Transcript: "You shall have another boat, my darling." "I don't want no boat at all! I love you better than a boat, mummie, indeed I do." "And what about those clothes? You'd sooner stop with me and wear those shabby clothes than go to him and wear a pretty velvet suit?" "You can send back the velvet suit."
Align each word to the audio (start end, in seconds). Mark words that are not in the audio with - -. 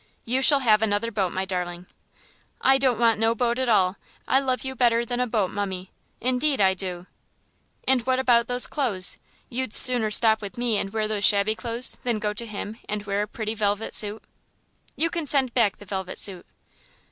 "You 0.25 0.41
shall 0.41 0.61
have 0.61 0.81
another 0.81 1.11
boat, 1.11 1.31
my 1.31 1.45
darling." 1.45 1.85
"I 2.59 2.79
don't 2.79 2.97
want 2.97 3.19
no 3.19 3.35
boat 3.35 3.59
at 3.59 3.69
all! 3.69 3.97
I 4.27 4.39
love 4.39 4.63
you 4.65 4.73
better 4.73 5.05
than 5.05 5.19
a 5.19 5.27
boat, 5.27 5.51
mummie, 5.51 5.91
indeed 6.19 6.59
I 6.59 6.73
do." 6.73 7.05
"And 7.87 8.01
what 8.01 8.17
about 8.17 8.47
those 8.47 8.65
clothes? 8.65 9.19
You'd 9.47 9.75
sooner 9.75 10.09
stop 10.09 10.41
with 10.41 10.57
me 10.57 10.79
and 10.79 10.91
wear 10.91 11.07
those 11.07 11.25
shabby 11.25 11.53
clothes 11.53 11.97
than 12.01 12.17
go 12.17 12.33
to 12.33 12.47
him 12.47 12.79
and 12.89 13.03
wear 13.05 13.21
a 13.21 13.27
pretty 13.27 13.53
velvet 13.53 13.93
suit?" 13.93 14.23
"You 14.95 15.11
can 15.11 15.27
send 15.27 15.53
back 15.53 15.77
the 15.77 15.85
velvet 15.85 16.17
suit." 16.17 16.47